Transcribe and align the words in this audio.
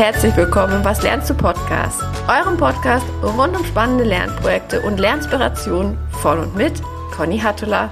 herzlich 0.00 0.34
willkommen 0.34 0.76
im 0.76 0.84
Was 0.86 1.02
lernst 1.02 1.28
du 1.28 1.34
Podcast, 1.34 2.02
eurem 2.26 2.56
Podcast 2.56 3.04
rund 3.22 3.54
um 3.54 3.62
spannende 3.66 4.04
Lernprojekte 4.04 4.80
und 4.80 4.98
Lernspirationen 4.98 5.98
von 6.22 6.38
und 6.38 6.56
mit 6.56 6.72
Conny 7.14 7.38
Hattula. 7.38 7.90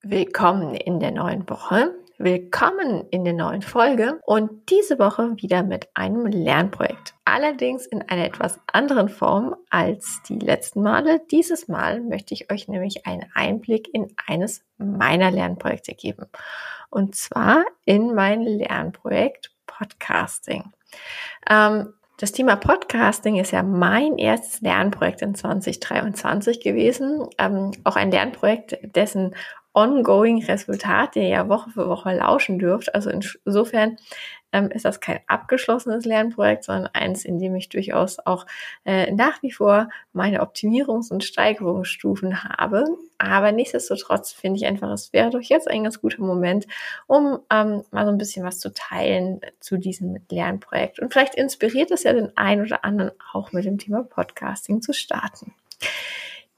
Willkommen 0.00 0.74
in 0.74 0.98
der 0.98 1.10
neuen 1.10 1.46
Woche. 1.50 1.94
Willkommen 2.16 3.04
in 3.10 3.24
der 3.24 3.34
neuen 3.34 3.60
Folge 3.60 4.18
und 4.24 4.70
diese 4.70 4.98
Woche 4.98 5.34
wieder 5.36 5.62
mit 5.62 5.88
einem 5.92 6.24
Lernprojekt. 6.24 7.12
Allerdings 7.26 7.84
in 7.84 8.00
einer 8.00 8.24
etwas 8.24 8.58
anderen 8.72 9.10
Form 9.10 9.56
als 9.68 10.22
die 10.26 10.38
letzten 10.38 10.80
Male. 10.80 11.20
Dieses 11.30 11.68
Mal 11.68 12.00
möchte 12.00 12.32
ich 12.32 12.50
euch 12.50 12.66
nämlich 12.66 13.06
einen 13.06 13.26
Einblick 13.34 13.92
in 13.92 14.06
eines 14.26 14.64
meiner 14.78 15.30
Lernprojekte 15.30 15.94
geben. 15.94 16.24
Und 16.88 17.14
zwar 17.14 17.66
in 17.84 18.14
mein 18.14 18.40
Lernprojekt 18.40 19.50
Podcasting. 19.78 20.64
Ähm, 21.48 21.94
das 22.18 22.32
Thema 22.32 22.56
Podcasting 22.56 23.36
ist 23.36 23.52
ja 23.52 23.62
mein 23.62 24.18
erstes 24.18 24.60
Lernprojekt 24.60 25.22
in 25.22 25.36
2023 25.36 26.60
gewesen. 26.60 27.28
Ähm, 27.38 27.70
auch 27.84 27.94
ein 27.94 28.10
Lernprojekt, 28.10 28.76
dessen 28.82 29.36
ongoing 29.72 30.44
Resultat, 30.44 31.14
der 31.14 31.28
ihr 31.28 31.48
Woche 31.48 31.70
für 31.70 31.88
Woche 31.88 32.14
lauschen 32.14 32.58
dürft. 32.58 32.94
Also 32.94 33.10
insofern 33.10 33.96
ähm, 34.52 34.70
ist 34.70 34.84
das 34.84 35.00
kein 35.00 35.20
abgeschlossenes 35.26 36.04
Lernprojekt, 36.04 36.64
sondern 36.64 36.88
eins, 36.94 37.24
in 37.24 37.38
dem 37.38 37.54
ich 37.54 37.68
durchaus 37.68 38.18
auch 38.18 38.46
äh, 38.84 39.12
nach 39.12 39.42
wie 39.42 39.52
vor 39.52 39.88
meine 40.12 40.40
Optimierungs- 40.42 41.12
und 41.12 41.22
Steigerungsstufen 41.24 42.44
habe. 42.44 42.84
Aber 43.18 43.52
nichtsdestotrotz 43.52 44.32
finde 44.32 44.58
ich 44.58 44.66
einfach, 44.66 44.90
es 44.90 45.12
wäre 45.12 45.30
doch 45.30 45.40
jetzt 45.40 45.68
ein 45.68 45.84
ganz 45.84 46.00
guter 46.00 46.22
Moment, 46.22 46.66
um 47.06 47.40
ähm, 47.50 47.82
mal 47.90 48.06
so 48.06 48.12
ein 48.12 48.18
bisschen 48.18 48.44
was 48.44 48.58
zu 48.58 48.72
teilen 48.72 49.40
zu 49.60 49.76
diesem 49.76 50.18
Lernprojekt. 50.30 50.98
Und 50.98 51.12
vielleicht 51.12 51.34
inspiriert 51.34 51.90
es 51.90 52.04
ja 52.04 52.12
den 52.12 52.36
einen 52.36 52.62
oder 52.62 52.84
anderen 52.84 53.12
auch 53.32 53.52
mit 53.52 53.64
dem 53.64 53.78
Thema 53.78 54.02
Podcasting 54.02 54.80
zu 54.80 54.94
starten. 54.94 55.54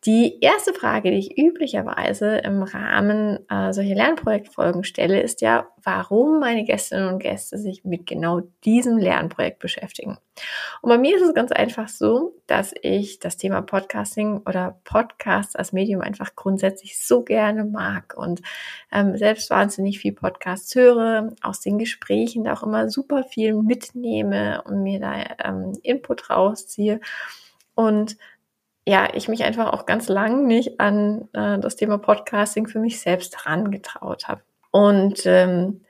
Die 0.06 0.40
erste 0.40 0.72
Frage, 0.72 1.10
die 1.10 1.18
ich 1.18 1.36
üblicherweise 1.36 2.38
im 2.38 2.62
Rahmen 2.62 3.38
äh, 3.50 3.74
solcher 3.74 3.94
Lernprojektfolgen 3.94 4.82
stelle, 4.82 5.20
ist 5.20 5.42
ja, 5.42 5.68
warum 5.82 6.40
meine 6.40 6.64
Gästinnen 6.64 7.12
und 7.12 7.18
Gäste 7.18 7.58
sich 7.58 7.84
mit 7.84 8.06
genau 8.06 8.40
diesem 8.64 8.96
Lernprojekt 8.96 9.58
beschäftigen. 9.58 10.16
Und 10.80 10.88
bei 10.88 10.96
mir 10.96 11.16
ist 11.16 11.22
es 11.22 11.34
ganz 11.34 11.52
einfach 11.52 11.88
so, 11.88 12.34
dass 12.46 12.72
ich 12.80 13.18
das 13.18 13.36
Thema 13.36 13.60
Podcasting 13.60 14.38
oder 14.46 14.80
Podcasts 14.84 15.54
als 15.54 15.74
Medium 15.74 16.00
einfach 16.00 16.34
grundsätzlich 16.34 16.98
so 16.98 17.22
gerne 17.22 17.66
mag 17.66 18.14
und 18.16 18.40
ähm, 18.90 19.18
selbst 19.18 19.50
wahnsinnig 19.50 19.98
viel 19.98 20.12
Podcasts 20.12 20.74
höre, 20.74 21.28
aus 21.42 21.60
den 21.60 21.76
Gesprächen 21.76 22.44
da 22.44 22.54
auch 22.54 22.62
immer 22.62 22.88
super 22.88 23.22
viel 23.24 23.52
mitnehme 23.54 24.62
und 24.62 24.82
mir 24.82 24.98
da 24.98 25.12
ähm, 25.44 25.78
Input 25.82 26.30
rausziehe. 26.30 27.00
Und 27.74 28.16
ja, 28.90 29.08
ich 29.14 29.28
mich 29.28 29.44
einfach 29.44 29.72
auch 29.72 29.86
ganz 29.86 30.08
lang 30.08 30.48
nicht 30.48 30.80
an 30.80 31.28
äh, 31.32 31.60
das 31.60 31.76
Thema 31.76 31.96
Podcasting 31.96 32.66
für 32.66 32.80
mich 32.80 33.00
selbst 33.00 33.44
herangetraut 33.44 34.26
habe. 34.26 34.42
Und 34.72 35.24
ähm, 35.26 35.82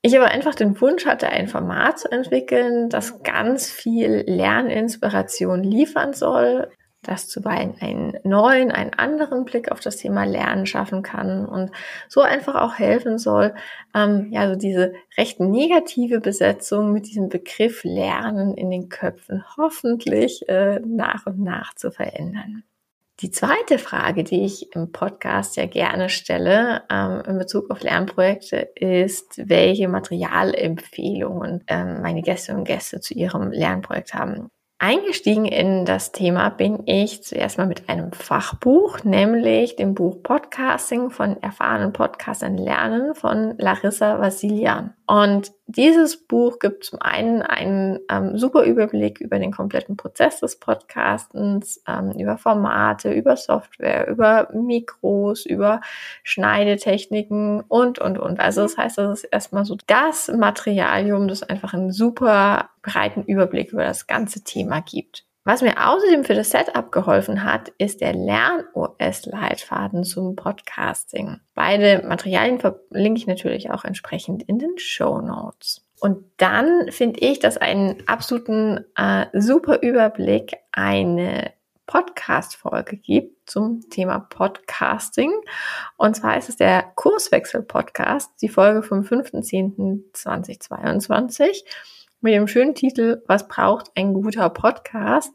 ich 0.00 0.16
aber 0.16 0.28
einfach 0.28 0.54
den 0.54 0.80
Wunsch 0.80 1.06
hatte, 1.06 1.28
ein 1.28 1.48
Format 1.48 1.98
zu 1.98 2.08
entwickeln, 2.08 2.88
das 2.88 3.24
ganz 3.24 3.68
viel 3.68 4.22
Lerninspiration 4.28 5.64
liefern 5.64 6.12
soll, 6.12 6.70
das 7.06 7.28
zuweilen 7.28 7.74
einen 7.80 8.18
neuen, 8.24 8.70
einen 8.70 8.94
anderen 8.94 9.44
Blick 9.44 9.70
auf 9.70 9.80
das 9.80 9.96
Thema 9.96 10.24
Lernen 10.24 10.66
schaffen 10.66 11.02
kann 11.02 11.46
und 11.46 11.70
so 12.08 12.20
einfach 12.20 12.54
auch 12.56 12.78
helfen 12.78 13.18
soll, 13.18 13.54
ähm, 13.94 14.28
ja, 14.30 14.48
so 14.48 14.56
diese 14.56 14.94
recht 15.16 15.40
negative 15.40 16.20
Besetzung 16.20 16.92
mit 16.92 17.06
diesem 17.06 17.28
Begriff 17.28 17.84
Lernen 17.84 18.54
in 18.54 18.70
den 18.70 18.88
Köpfen 18.88 19.44
hoffentlich 19.56 20.48
äh, 20.48 20.80
nach 20.80 21.26
und 21.26 21.40
nach 21.40 21.74
zu 21.74 21.90
verändern. 21.90 22.64
Die 23.20 23.30
zweite 23.30 23.78
Frage, 23.78 24.24
die 24.24 24.44
ich 24.44 24.74
im 24.74 24.92
Podcast 24.92 25.56
ja 25.56 25.64
gerne 25.64 26.10
stelle 26.10 26.82
ähm, 26.90 27.22
in 27.26 27.38
Bezug 27.38 27.70
auf 27.70 27.80
Lernprojekte, 27.80 28.56
ist, 28.74 29.40
welche 29.48 29.88
Materialempfehlungen 29.88 31.64
ähm, 31.66 32.02
meine 32.02 32.20
Gäste 32.20 32.54
und 32.54 32.64
Gäste 32.64 33.00
zu 33.00 33.14
ihrem 33.14 33.52
Lernprojekt 33.52 34.12
haben. 34.12 34.50
Eingestiegen 34.78 35.46
in 35.46 35.86
das 35.86 36.12
Thema 36.12 36.50
bin 36.50 36.82
ich 36.84 37.22
zuerst 37.22 37.56
mal 37.56 37.66
mit 37.66 37.88
einem 37.88 38.12
Fachbuch, 38.12 39.04
nämlich 39.04 39.74
dem 39.74 39.94
Buch 39.94 40.22
Podcasting 40.22 41.08
von 41.08 41.42
erfahrenen 41.42 41.94
Podcastern 41.94 42.58
lernen 42.58 43.14
von 43.14 43.54
Larissa 43.56 44.20
Vassilian. 44.20 44.92
Und 45.06 45.52
dieses 45.66 46.26
Buch 46.26 46.58
gibt 46.58 46.84
zum 46.84 47.00
einen 47.00 47.40
einen 47.40 48.00
ähm, 48.10 48.36
super 48.36 48.64
Überblick 48.64 49.18
über 49.18 49.38
den 49.38 49.50
kompletten 49.50 49.96
Prozess 49.96 50.40
des 50.40 50.58
Podcastens, 50.58 51.82
ähm, 51.88 52.10
über 52.10 52.36
Formate, 52.36 53.12
über 53.12 53.36
Software, 53.36 54.08
über 54.08 54.48
Mikros, 54.52 55.46
über 55.46 55.80
Schneidetechniken 56.22 57.62
und, 57.62 57.98
und, 57.98 58.18
und. 58.18 58.40
Also 58.40 58.62
das 58.62 58.76
heißt, 58.76 58.98
das 58.98 59.22
ist 59.22 59.30
erstmal 59.30 59.64
so 59.64 59.76
das 59.86 60.28
Materialium, 60.28 61.28
das 61.28 61.42
einfach 61.42 61.72
einen 61.72 61.92
super 61.92 62.68
breiten 62.86 63.24
Überblick 63.24 63.72
über 63.72 63.84
das 63.84 64.06
ganze 64.06 64.42
Thema 64.42 64.80
gibt. 64.80 65.24
Was 65.44 65.62
mir 65.62 65.88
außerdem 65.88 66.24
für 66.24 66.34
das 66.34 66.50
Setup 66.50 66.90
geholfen 66.90 67.44
hat, 67.44 67.68
ist 67.78 68.00
der 68.00 68.14
Lern-OS-Leitfaden 68.14 70.02
zum 70.02 70.34
Podcasting. 70.34 71.38
Beide 71.54 72.04
Materialien 72.04 72.58
verlinke 72.58 73.20
ich 73.20 73.28
natürlich 73.28 73.70
auch 73.70 73.84
entsprechend 73.84 74.42
in 74.42 74.58
den 74.58 74.76
Show 74.78 75.20
Notes. 75.20 75.86
Und 76.00 76.24
dann 76.38 76.90
finde 76.90 77.20
ich, 77.20 77.38
dass 77.38 77.58
einen 77.58 78.02
absoluten 78.08 78.84
äh, 78.96 79.26
super 79.34 79.82
Überblick 79.82 80.56
eine 80.72 81.52
Podcast-Folge 81.86 82.96
gibt 82.96 83.48
zum 83.48 83.88
Thema 83.88 84.18
Podcasting. 84.18 85.32
Und 85.96 86.16
zwar 86.16 86.36
ist 86.36 86.48
es 86.48 86.56
der 86.56 86.82
Kurswechsel-Podcast, 86.96 88.32
die 88.42 88.48
Folge 88.48 88.82
vom 88.82 89.02
5.10.2022 89.02 91.62
mit 92.20 92.34
dem 92.34 92.48
schönen 92.48 92.74
Titel 92.74 93.22
Was 93.26 93.48
braucht 93.48 93.90
ein 93.94 94.14
guter 94.14 94.50
Podcast? 94.50 95.32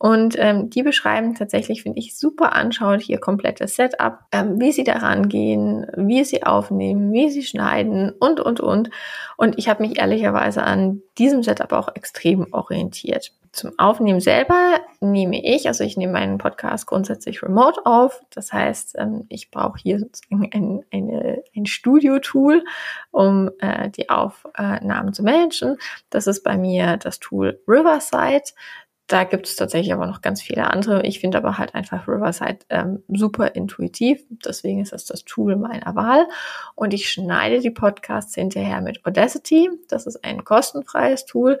Und 0.00 0.36
ähm, 0.38 0.70
die 0.70 0.84
beschreiben 0.84 1.34
tatsächlich, 1.34 1.82
finde 1.82 1.98
ich, 1.98 2.16
super 2.16 2.54
anschaulich 2.54 3.10
ihr 3.10 3.18
komplettes 3.18 3.74
Setup, 3.74 4.20
ähm, 4.30 4.60
wie 4.60 4.70
sie 4.70 4.84
daran 4.84 5.28
gehen, 5.28 5.86
wie 5.96 6.22
sie 6.22 6.44
aufnehmen, 6.44 7.12
wie 7.12 7.30
sie 7.30 7.42
schneiden 7.42 8.12
und, 8.20 8.38
und, 8.38 8.60
und. 8.60 8.90
Und 9.36 9.58
ich 9.58 9.68
habe 9.68 9.82
mich 9.82 9.98
ehrlicherweise 9.98 10.62
an 10.62 11.02
diesem 11.18 11.42
Setup 11.42 11.72
auch 11.72 11.88
extrem 11.96 12.46
orientiert. 12.52 13.32
Zum 13.58 13.76
Aufnehmen 13.76 14.20
selber 14.20 14.78
nehme 15.00 15.44
ich, 15.44 15.66
also 15.66 15.82
ich 15.82 15.96
nehme 15.96 16.12
meinen 16.12 16.38
Podcast 16.38 16.86
grundsätzlich 16.86 17.42
remote 17.42 17.84
auf. 17.84 18.22
Das 18.30 18.52
heißt, 18.52 18.94
ähm, 18.98 19.26
ich 19.28 19.50
brauche 19.50 19.80
hier 19.80 19.98
sozusagen 19.98 20.48
ein, 20.52 20.84
eine, 20.92 21.42
ein 21.56 21.66
Studio-Tool, 21.66 22.64
um 23.10 23.50
äh, 23.58 23.90
die 23.90 24.10
Aufnahmen 24.10 25.12
zu 25.12 25.24
managen. 25.24 25.76
Das 26.08 26.28
ist 26.28 26.44
bei 26.44 26.56
mir 26.56 26.98
das 26.98 27.18
Tool 27.18 27.60
Riverside. 27.66 28.52
Da 29.08 29.24
gibt 29.24 29.46
es 29.46 29.56
tatsächlich 29.56 29.94
aber 29.94 30.06
noch 30.06 30.20
ganz 30.20 30.42
viele 30.42 30.68
andere. 30.70 31.02
Ich 31.06 31.18
finde 31.18 31.38
aber 31.38 31.56
halt 31.56 31.74
einfach 31.74 32.06
Riverside 32.06 32.58
ähm, 32.68 33.02
super 33.08 33.54
intuitiv. 33.54 34.22
Deswegen 34.28 34.82
ist 34.82 34.92
das 34.92 35.06
das 35.06 35.24
Tool 35.24 35.56
meiner 35.56 35.96
Wahl. 35.96 36.26
Und 36.74 36.92
ich 36.92 37.08
schneide 37.08 37.60
die 37.60 37.70
Podcasts 37.70 38.34
hinterher 38.34 38.82
mit 38.82 39.06
Audacity. 39.06 39.70
Das 39.88 40.06
ist 40.06 40.22
ein 40.26 40.44
kostenfreies 40.44 41.24
Tool. 41.24 41.58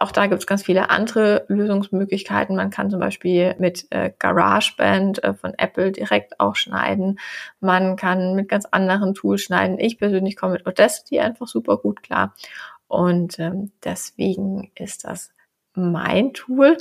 Auch 0.00 0.10
da 0.10 0.26
gibt 0.26 0.40
es 0.40 0.48
ganz 0.48 0.64
viele 0.64 0.90
andere 0.90 1.44
Lösungsmöglichkeiten. 1.46 2.56
Man 2.56 2.70
kann 2.70 2.90
zum 2.90 2.98
Beispiel 2.98 3.54
mit 3.60 3.86
äh, 3.90 4.10
GarageBand 4.18 5.22
äh, 5.22 5.34
von 5.34 5.54
Apple 5.56 5.92
direkt 5.92 6.40
auch 6.40 6.56
schneiden. 6.56 7.20
Man 7.60 7.94
kann 7.94 8.34
mit 8.34 8.48
ganz 8.48 8.66
anderen 8.66 9.14
Tools 9.14 9.42
schneiden. 9.42 9.78
Ich 9.78 9.96
persönlich 9.96 10.34
komme 10.34 10.54
mit 10.54 10.66
Audacity 10.66 11.20
einfach 11.20 11.46
super 11.46 11.76
gut 11.76 12.02
klar. 12.02 12.34
Und 12.88 13.38
ähm, 13.38 13.70
deswegen 13.84 14.72
ist 14.74 15.04
das 15.04 15.32
mein 15.74 16.32
Tool, 16.32 16.76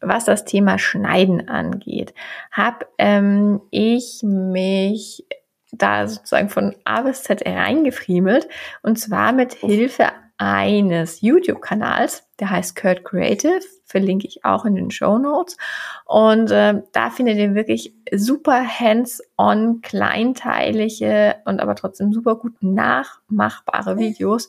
was 0.00 0.24
das 0.24 0.44
Thema 0.44 0.78
Schneiden 0.78 1.48
angeht, 1.48 2.14
habe 2.50 2.86
ähm, 2.98 3.60
ich 3.70 4.20
mich 4.22 5.26
da 5.72 6.08
sozusagen 6.08 6.48
von 6.48 6.74
A 6.84 7.02
bis 7.02 7.22
Z 7.22 7.46
reingefriemelt 7.46 8.48
und 8.82 8.98
zwar 8.98 9.32
mit 9.32 9.54
Hilfe 9.54 10.08
eines 10.40 11.20
YouTube-Kanals, 11.20 12.26
der 12.40 12.48
heißt 12.48 12.74
Kurt 12.74 13.04
Creative, 13.04 13.60
verlinke 13.84 14.26
ich 14.26 14.42
auch 14.42 14.64
in 14.64 14.74
den 14.74 14.90
Show 14.90 15.18
Notes. 15.18 15.58
Und 16.06 16.50
äh, 16.50 16.80
da 16.92 17.10
findet 17.10 17.36
ihr 17.36 17.54
wirklich 17.54 17.92
super 18.10 18.64
hands-on, 18.66 19.82
kleinteilige 19.82 21.36
und 21.44 21.60
aber 21.60 21.74
trotzdem 21.74 22.14
super 22.14 22.36
gut 22.36 22.54
nachmachbare 22.62 23.98
Videos. 23.98 24.48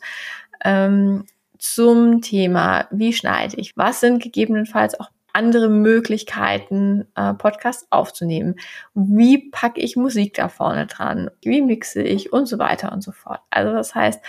Ähm, 0.64 1.26
zum 1.62 2.22
Thema, 2.22 2.88
wie 2.90 3.13
schneide 3.13 3.56
ich, 3.58 3.78
was 3.78 4.00
sind 4.00 4.22
gegebenenfalls 4.22 5.00
auch 5.00 5.10
andere 5.31 5.69
Möglichkeiten, 5.69 7.08
äh, 7.16 7.34
Podcasts 7.36 7.88
aufzunehmen. 7.92 8.56
Wie 8.96 9.50
packe 9.52 9.80
ich 9.80 9.96
Musik 9.96 10.34
da 10.34 10.50
vorne 10.50 10.88
dran? 10.88 11.30
Wie 11.44 11.62
mixe 11.62 12.02
ich 12.02 12.34
und 12.34 12.48
so 12.48 12.60
weiter 12.60 12.92
und 12.92 13.02
so 13.02 13.12
fort. 13.12 13.40
Also 13.50 13.72
das 13.74 13.96
heißt, 13.96 14.19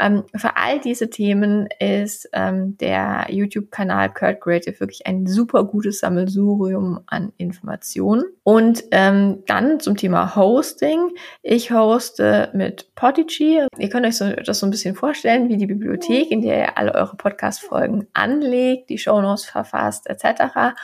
Ähm, 0.00 0.24
für 0.34 0.56
all 0.56 0.80
diese 0.80 1.10
Themen 1.10 1.68
ist 1.78 2.28
ähm, 2.32 2.78
der 2.78 3.26
YouTube-Kanal 3.28 4.12
Kurt 4.14 4.40
Creative 4.40 4.80
wirklich 4.80 5.06
ein 5.06 5.26
super 5.26 5.64
gutes 5.64 5.98
Sammelsurium 5.98 7.00
an 7.06 7.32
Informationen. 7.36 8.24
Und 8.42 8.82
ähm, 8.92 9.44
dann 9.46 9.78
zum 9.78 9.96
Thema 9.96 10.34
Hosting. 10.34 11.10
Ich 11.42 11.70
hoste 11.70 12.50
mit 12.54 12.94
Podigy. 12.94 13.66
Ihr 13.76 13.88
könnt 13.90 14.06
euch 14.06 14.16
so, 14.16 14.30
das 14.32 14.58
so 14.58 14.66
ein 14.66 14.70
bisschen 14.70 14.94
vorstellen, 14.94 15.48
wie 15.50 15.58
die 15.58 15.66
Bibliothek, 15.66 16.30
in 16.30 16.40
der 16.40 16.58
ihr 16.58 16.78
alle 16.78 16.94
eure 16.94 17.16
Podcast-Folgen 17.16 18.06
anlegt, 18.14 18.88
die 18.88 18.98
Shownotes 18.98 19.44
verfasst 19.44 20.08
etc., 20.08 20.74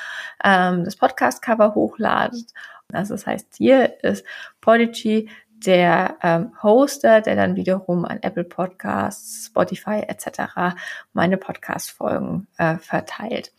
ähm, 0.44 0.84
das 0.84 0.96
Podcast-Cover 0.96 1.74
hochladet. 1.74 2.52
Also 2.92 3.14
das 3.14 3.26
heißt, 3.26 3.56
hier 3.56 4.02
ist 4.04 4.24
Podigy 4.60 5.28
der 5.64 6.17
ähm, 6.23 6.53
Hoster, 6.62 7.20
der 7.20 7.37
dann 7.37 7.56
wiederum 7.56 8.05
an 8.05 8.19
Apple 8.23 8.44
Podcasts, 8.44 9.47
Spotify 9.47 10.03
etc. 10.06 10.76
meine 11.12 11.37
Podcast-Folgen 11.37 12.47
äh, 12.58 12.76
verteilt. 12.76 13.53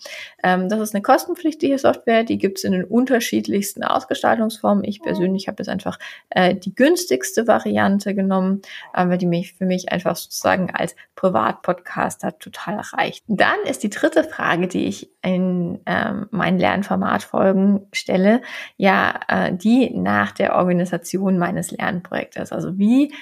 Ähm, 0.43 0.69
das 0.69 0.79
ist 0.79 0.93
eine 0.93 1.01
kostenpflichtige 1.01 1.77
Software, 1.77 2.23
die 2.23 2.37
gibt 2.37 2.59
es 2.59 2.63
in 2.63 2.73
den 2.73 2.83
unterschiedlichsten 2.83 3.83
Ausgestaltungsformen. 3.83 4.83
Ich 4.83 5.01
persönlich 5.01 5.47
habe 5.47 5.57
jetzt 5.59 5.69
einfach 5.69 5.97
äh, 6.29 6.55
die 6.55 6.75
günstigste 6.75 7.47
Variante 7.47 8.13
genommen, 8.13 8.61
äh, 8.93 9.07
weil 9.07 9.17
die 9.17 9.25
mich 9.25 9.53
für 9.53 9.65
mich 9.65 9.91
einfach 9.91 10.15
sozusagen 10.15 10.69
als 10.71 10.95
Privatpodcaster 11.15 12.37
total 12.37 12.79
reicht. 12.79 13.23
Dann 13.27 13.59
ist 13.65 13.83
die 13.83 13.89
dritte 13.89 14.23
Frage, 14.23 14.67
die 14.67 14.85
ich 14.85 15.09
in 15.27 15.79
ähm, 15.85 16.27
meinen 16.31 16.57
Lernformatfolgen 16.57 17.87
stelle, 17.91 18.41
ja 18.77 19.19
äh, 19.27 19.53
die 19.53 19.89
nach 19.93 20.31
der 20.31 20.55
Organisation 20.55 21.37
meines 21.37 21.71
Lernprojektes. 21.71 22.51
Also 22.53 22.77
wie 22.77 23.13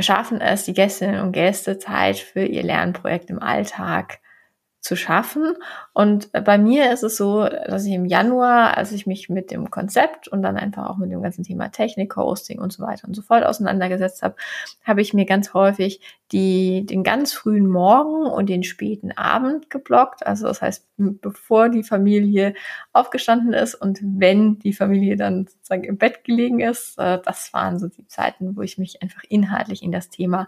schaffen 0.00 0.40
es 0.40 0.64
die 0.64 0.74
Gästinnen 0.74 1.20
und 1.20 1.32
Gäste 1.32 1.78
Zeit 1.78 2.18
für 2.18 2.44
ihr 2.44 2.64
Lernprojekt 2.64 3.30
im 3.30 3.40
Alltag 3.40 4.18
zu 4.84 4.96
schaffen. 4.96 5.54
Und 5.94 6.30
bei 6.32 6.58
mir 6.58 6.92
ist 6.92 7.02
es 7.02 7.16
so, 7.16 7.48
dass 7.48 7.86
ich 7.86 7.94
im 7.94 8.04
Januar, 8.04 8.76
als 8.76 8.92
ich 8.92 9.06
mich 9.06 9.30
mit 9.30 9.50
dem 9.50 9.70
Konzept 9.70 10.28
und 10.28 10.42
dann 10.42 10.58
einfach 10.58 10.90
auch 10.90 10.98
mit 10.98 11.10
dem 11.10 11.22
ganzen 11.22 11.42
Thema 11.42 11.70
Technik, 11.70 12.14
Hosting 12.16 12.60
und 12.60 12.70
so 12.70 12.82
weiter 12.82 13.08
und 13.08 13.14
so 13.14 13.22
fort 13.22 13.44
auseinandergesetzt 13.44 14.22
habe, 14.22 14.36
habe 14.84 15.00
ich 15.00 15.14
mir 15.14 15.24
ganz 15.24 15.54
häufig 15.54 16.02
die, 16.32 16.84
den 16.84 17.02
ganz 17.02 17.32
frühen 17.32 17.66
Morgen 17.66 18.26
und 18.26 18.50
den 18.50 18.62
späten 18.62 19.12
Abend 19.12 19.70
geblockt. 19.70 20.26
Also 20.26 20.48
das 20.48 20.60
heißt, 20.60 20.86
bevor 20.98 21.70
die 21.70 21.82
Familie 21.82 22.52
aufgestanden 22.92 23.54
ist 23.54 23.74
und 23.74 24.00
wenn 24.02 24.58
die 24.58 24.74
Familie 24.74 25.16
dann 25.16 25.46
sozusagen 25.46 25.84
im 25.84 25.96
Bett 25.96 26.24
gelegen 26.24 26.60
ist, 26.60 26.98
äh, 26.98 27.20
das 27.24 27.54
waren 27.54 27.78
so 27.78 27.88
die 27.88 28.06
Zeiten, 28.06 28.54
wo 28.54 28.60
ich 28.60 28.76
mich 28.76 29.00
einfach 29.02 29.22
inhaltlich 29.30 29.82
in 29.82 29.92
das 29.92 30.10
Thema 30.10 30.46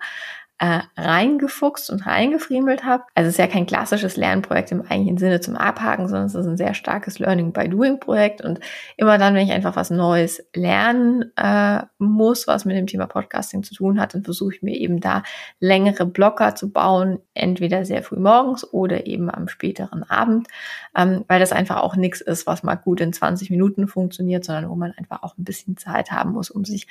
äh, 0.58 0.81
reingefuchst 0.97 1.91
und 1.91 2.06
reingefriemelt 2.06 2.85
habe. 2.85 3.05
Also 3.14 3.29
es 3.29 3.35
ist 3.35 3.38
ja 3.38 3.47
kein 3.47 3.67
klassisches 3.67 4.17
Lernprojekt 4.17 4.73
im 4.73 4.81
eigentlichen 4.81 5.19
Sinne 5.19 5.41
zum 5.41 5.55
Abhaken, 5.55 6.08
sondern 6.08 6.26
es 6.26 6.35
ist 6.35 6.47
ein 6.47 6.56
sehr 6.56 6.73
starkes 6.73 7.19
Learning 7.19 7.53
by 7.53 7.69
Doing 7.69 8.00
Projekt. 8.00 8.41
Und 8.41 8.61
immer 8.97 9.19
dann, 9.19 9.35
wenn 9.35 9.47
ich 9.47 9.53
einfach 9.53 9.76
was 9.76 9.91
Neues 9.91 10.43
lernen 10.55 11.31
äh, 11.37 11.82
muss, 11.99 12.47
was 12.47 12.64
mit 12.64 12.75
dem 12.75 12.87
Thema 12.87 13.06
Podcasting 13.06 13.64
zu 13.64 13.75
tun 13.75 14.00
hat, 14.00 14.14
dann 14.14 14.25
versuche 14.25 14.55
ich 14.55 14.62
mir 14.62 14.76
eben 14.76 15.00
da 15.00 15.25
längere 15.61 16.06
Blocker 16.06 16.55
zu 16.55 16.70
bauen, 16.73 17.19
entweder 17.35 17.85
sehr 17.85 18.03
früh 18.03 18.19
morgens 18.19 18.64
oder 18.73 19.06
eben 19.06 19.31
am 19.31 19.49
späteren 19.49 20.05
Abend, 20.05 20.49
ähm, 20.97 21.26
weil 21.29 21.38
das 21.38 21.53
einfach 21.53 21.82
auch 21.82 21.97
nichts 21.97 22.23
ist, 22.23 22.47
was 22.47 22.62
mal 22.62 22.76
gut 22.76 23.03
in 23.03 23.12
20 23.12 23.50
Minuten 23.50 23.88
funktioniert, 23.88 24.44
sondern 24.47 24.70
wo 24.70 24.75
man 24.75 24.93
einfach 24.93 25.23
auch 25.23 25.37
ein 25.37 25.44
bisschen 25.44 25.76
Zeit 25.76 26.12
haben 26.12 26.32
muss, 26.32 26.50
um 26.50 26.64
sich 26.64 26.87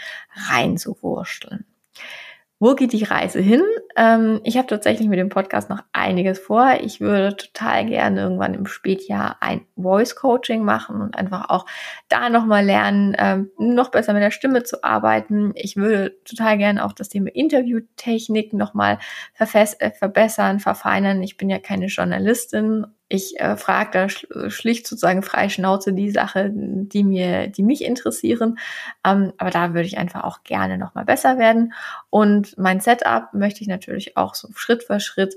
reinzuwurschteln. 0.52 1.66
Wo 2.66 2.74
geht 2.74 2.94
die 2.94 3.04
Reise 3.04 3.42
hin? 3.42 3.62
Ähm, 3.96 4.42
ich 4.44 4.58
habe 4.58 4.66
tatsächlich 4.66 5.08
mit 5.08 5.20
dem 5.20 5.30
Podcast 5.30 5.70
noch 5.70 5.84
einiges 5.94 6.40
vor. 6.40 6.80
Ich 6.82 7.00
würde 7.00 7.36
total 7.36 7.86
gerne 7.86 8.22
irgendwann 8.22 8.56
im 8.56 8.66
Spätjahr 8.66 9.38
ein 9.40 9.68
Voice 9.78 10.16
Coaching 10.16 10.64
machen 10.64 11.00
und 11.00 11.16
einfach 11.16 11.52
auch 11.52 11.68
da 12.10 12.28
nochmal 12.28 12.66
lernen, 12.66 13.16
ähm, 13.20 13.52
noch 13.60 13.92
besser 13.92 14.14
mit 14.14 14.24
der 14.24 14.32
Stimme 14.32 14.64
zu 14.64 14.84
arbeiten. 14.84 15.52
Ich 15.54 15.76
würde 15.76 16.16
total 16.26 16.58
gerne 16.58 16.84
auch 16.84 16.94
das 16.94 17.10
Thema 17.10 17.30
Interviewtechnik 17.36 18.52
nochmal 18.52 18.98
äh, 19.38 19.92
verbessern, 19.92 20.60
verfeinern. 20.60 21.22
Ich 21.22 21.38
bin 21.38 21.52
ja 21.52 21.60
keine 21.60 21.86
Journalistin 21.86 22.88
ich 23.08 23.40
äh, 23.40 23.56
frage 23.56 23.92
da 23.92 24.50
schlicht 24.50 24.88
sozusagen 24.88 25.22
frei 25.22 25.50
Schnauze 25.50 25.94
die 25.94 26.10
Sache, 26.10 26.52
die 26.52 27.04
mir, 27.04 27.48
die 27.48 27.62
mich 27.62 27.84
interessieren. 27.84 28.58
Ähm, 29.06 29.32
aber 29.38 29.52
da 29.52 29.74
würde 29.74 29.86
ich 29.86 29.98
einfach 29.98 30.24
auch 30.24 30.44
gerne 30.44 30.78
noch 30.78 30.96
mal 30.96 31.06
besser 31.06 31.38
werden. 31.38 31.74
Und 32.10 32.58
mein 32.58 32.80
Setup 32.80 33.34
möchte 33.34 33.62
ich 33.62 33.68
natürlich 33.68 34.18
auch 34.18 34.34
so 34.34 34.50
Schritt 34.56 34.84
für 34.84 35.00
Schritt 35.00 35.36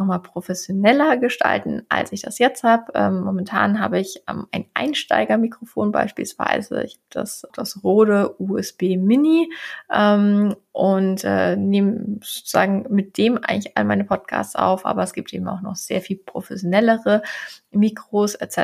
nochmal 0.00 0.20
professioneller 0.20 1.16
gestalten, 1.16 1.82
als 1.88 2.10
ich 2.10 2.22
das 2.22 2.38
jetzt 2.38 2.64
habe. 2.64 2.90
Ähm, 2.94 3.20
momentan 3.20 3.78
habe 3.78 4.00
ich 4.00 4.22
ähm, 4.28 4.46
ein 4.50 4.64
Einsteigermikrofon 4.74 5.92
beispielsweise. 5.92 6.82
Ich 6.82 6.94
habe 6.94 7.02
das, 7.10 7.46
das 7.54 7.84
Rode 7.84 8.34
USB 8.38 8.96
Mini 8.96 9.52
ähm, 9.92 10.56
und 10.72 11.22
äh, 11.24 11.56
nehme 11.56 12.18
sozusagen 12.22 12.86
mit 12.90 13.18
dem 13.18 13.38
eigentlich 13.42 13.76
all 13.76 13.84
meine 13.84 14.04
Podcasts 14.04 14.56
auf, 14.56 14.86
aber 14.86 15.02
es 15.02 15.12
gibt 15.12 15.32
eben 15.32 15.46
auch 15.46 15.60
noch 15.60 15.76
sehr 15.76 16.00
viel 16.00 16.16
professionellere 16.16 17.22
Mikros 17.70 18.34
etc. 18.34 18.56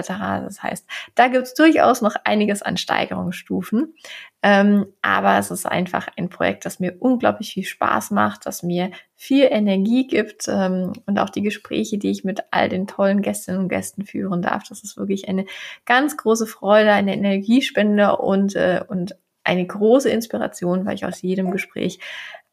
Das 0.44 0.62
heißt, 0.62 0.86
da 1.14 1.28
gibt 1.28 1.44
es 1.44 1.54
durchaus 1.54 2.00
noch 2.02 2.16
einiges 2.24 2.62
an 2.62 2.76
Steigerungsstufen. 2.76 3.94
Ähm, 4.48 4.86
aber 5.02 5.38
es 5.38 5.50
ist 5.50 5.66
einfach 5.66 6.06
ein 6.16 6.28
Projekt, 6.28 6.66
das 6.66 6.78
mir 6.78 6.94
unglaublich 7.00 7.54
viel 7.54 7.64
Spaß 7.64 8.12
macht, 8.12 8.46
das 8.46 8.62
mir 8.62 8.92
viel 9.16 9.48
Energie 9.50 10.06
gibt 10.06 10.46
ähm, 10.46 10.92
und 11.04 11.18
auch 11.18 11.30
die 11.30 11.42
Gespräche, 11.42 11.98
die 11.98 12.12
ich 12.12 12.22
mit 12.22 12.44
all 12.52 12.68
den 12.68 12.86
tollen 12.86 13.22
Gästinnen 13.22 13.62
und 13.62 13.68
Gästen 13.68 14.06
führen 14.06 14.42
darf. 14.42 14.62
Das 14.68 14.84
ist 14.84 14.96
wirklich 14.96 15.28
eine 15.28 15.46
ganz 15.84 16.16
große 16.16 16.46
Freude, 16.46 16.92
eine 16.92 17.14
Energiespende 17.14 18.18
und, 18.18 18.54
äh, 18.54 18.84
und 18.86 19.16
eine 19.42 19.66
große 19.66 20.10
Inspiration, 20.10 20.86
weil 20.86 20.94
ich 20.94 21.04
aus 21.04 21.22
jedem 21.22 21.50
Gespräch 21.50 21.98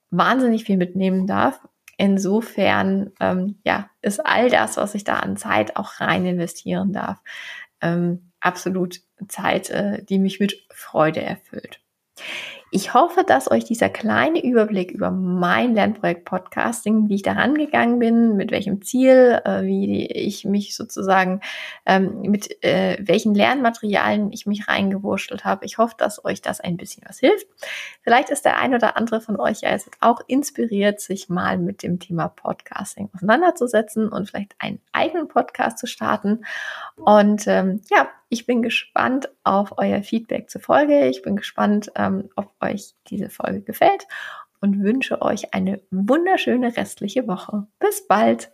wahnsinnig 0.10 0.64
viel 0.64 0.78
mitnehmen 0.78 1.28
darf. 1.28 1.62
Insofern 1.98 3.12
ähm, 3.20 3.60
ja, 3.64 3.92
ist 4.02 4.26
all 4.26 4.50
das, 4.50 4.78
was 4.78 4.96
ich 4.96 5.04
da 5.04 5.18
an 5.18 5.38
Zeit 5.38 5.76
auch 5.76 6.00
rein 6.00 6.26
investieren 6.26 6.92
darf, 6.92 7.22
ähm, 7.82 8.32
absolut 8.44 9.02
Zeit, 9.28 9.70
äh, 9.70 10.04
die 10.04 10.20
mich 10.20 10.40
mit 10.40 10.66
Freude 10.72 11.22
erfüllt. 11.22 11.82
Ich 12.76 12.96
hoffe, 12.96 13.24
dass 13.24 13.52
euch 13.52 13.66
dieser 13.66 13.88
kleine 13.88 14.44
Überblick 14.44 14.90
über 14.90 15.12
mein 15.12 15.76
Lernprojekt 15.76 16.26
Podcasting, 16.26 17.08
wie 17.08 17.14
ich 17.14 17.22
da 17.22 17.34
rangegangen 17.34 18.00
bin, 18.00 18.36
mit 18.36 18.50
welchem 18.50 18.82
Ziel, 18.82 19.40
äh, 19.46 19.62
wie 19.62 20.08
ich 20.08 20.44
mich 20.44 20.76
sozusagen 20.76 21.42
ähm, 21.86 22.22
mit 22.22 22.64
äh, 22.64 22.98
welchen 23.00 23.36
Lernmaterialien 23.36 24.34
ich 24.34 24.48
mich 24.48 24.68
reingewurschtelt 24.68 25.46
habe. 25.46 25.66
Ich 25.66 25.78
hoffe, 25.78 25.94
dass 26.00 26.26
euch 26.26 26.42
das 26.42 26.62
ein 26.62 26.76
bisschen 26.76 27.04
was 27.08 27.20
hilft. 27.20 27.46
Vielleicht 28.02 28.32
ist 28.32 28.44
der 28.44 28.58
ein 28.58 28.74
oder 28.74 28.98
andere 28.98 29.22
von 29.22 29.40
euch 29.40 29.62
ja 29.62 29.70
jetzt 29.70 29.92
auch 30.00 30.22
inspiriert, 30.26 31.00
sich 31.00 31.30
mal 31.30 31.60
mit 31.60 31.84
dem 31.84 32.00
Thema 32.00 32.28
Podcasting 32.28 33.08
auseinanderzusetzen 33.14 34.10
und 34.10 34.30
vielleicht 34.30 34.56
einen 34.58 34.82
eigenen 34.94 35.28
Podcast 35.28 35.78
zu 35.78 35.86
starten. 35.86 36.44
Und 36.96 37.46
ähm, 37.46 37.82
ja, 37.92 38.10
ich 38.30 38.48
bin 38.48 38.64
gespannt 38.64 39.30
auf 39.44 39.78
euer 39.78 40.02
Feedback 40.02 40.50
zur 40.50 40.60
Folge. 40.60 41.08
Ich 41.08 41.22
bin 41.22 41.36
gespannt, 41.36 41.92
ähm, 41.96 42.30
ob 42.36 42.50
euch 42.64 42.96
diese 43.08 43.30
Folge 43.30 43.62
gefällt 43.62 44.08
und 44.62 44.82
wünsche 44.82 45.22
euch 45.22 45.54
eine 45.54 45.82
wunderschöne 45.92 46.76
restliche 46.78 47.28
Woche. 47.28 47.68
Bis 47.80 48.08
bald! 48.08 48.52